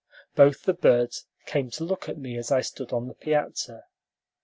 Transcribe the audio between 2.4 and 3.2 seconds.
I stood on the